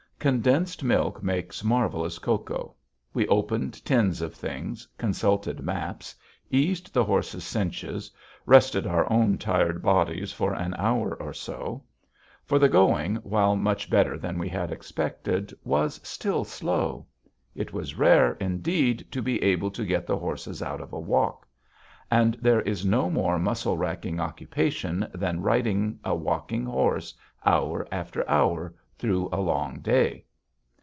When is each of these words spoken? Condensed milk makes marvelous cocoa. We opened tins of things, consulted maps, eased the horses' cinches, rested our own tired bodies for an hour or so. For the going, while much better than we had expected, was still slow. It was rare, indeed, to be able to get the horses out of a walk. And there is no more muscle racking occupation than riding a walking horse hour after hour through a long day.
Condensed 0.21 0.83
milk 0.83 1.23
makes 1.23 1.63
marvelous 1.63 2.19
cocoa. 2.19 2.75
We 3.11 3.27
opened 3.27 3.83
tins 3.83 4.21
of 4.21 4.35
things, 4.35 4.87
consulted 4.95 5.61
maps, 5.61 6.13
eased 6.51 6.93
the 6.93 7.03
horses' 7.03 7.43
cinches, 7.43 8.11
rested 8.45 8.85
our 8.85 9.11
own 9.11 9.39
tired 9.39 9.81
bodies 9.81 10.31
for 10.31 10.53
an 10.53 10.75
hour 10.77 11.15
or 11.15 11.33
so. 11.33 11.83
For 12.45 12.59
the 12.59 12.69
going, 12.69 13.15
while 13.23 13.55
much 13.55 13.89
better 13.89 14.15
than 14.15 14.37
we 14.37 14.47
had 14.47 14.71
expected, 14.71 15.55
was 15.63 15.99
still 16.07 16.43
slow. 16.43 17.07
It 17.55 17.73
was 17.73 17.97
rare, 17.97 18.33
indeed, 18.33 19.07
to 19.13 19.23
be 19.23 19.41
able 19.41 19.71
to 19.71 19.83
get 19.83 20.05
the 20.05 20.19
horses 20.19 20.61
out 20.61 20.81
of 20.81 20.93
a 20.93 20.99
walk. 20.99 21.47
And 22.11 22.35
there 22.39 22.61
is 22.61 22.85
no 22.85 23.09
more 23.09 23.39
muscle 23.39 23.75
racking 23.75 24.19
occupation 24.19 25.07
than 25.15 25.41
riding 25.41 25.97
a 26.03 26.13
walking 26.13 26.67
horse 26.67 27.15
hour 27.43 27.87
after 27.91 28.27
hour 28.29 28.75
through 28.97 29.27
a 29.31 29.41
long 29.41 29.79
day. 29.79 30.23